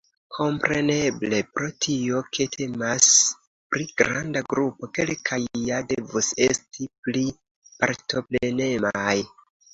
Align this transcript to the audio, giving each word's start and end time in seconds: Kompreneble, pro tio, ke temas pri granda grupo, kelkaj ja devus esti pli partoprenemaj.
Kompreneble, 0.35 1.41
pro 1.57 1.67
tio, 1.85 2.21
ke 2.37 2.47
temas 2.55 3.09
pri 3.75 3.85
granda 4.03 4.43
grupo, 4.55 4.91
kelkaj 4.99 5.39
ja 5.67 5.83
devus 5.93 6.33
esti 6.49 6.91
pli 7.05 7.25
partoprenemaj. 7.85 9.17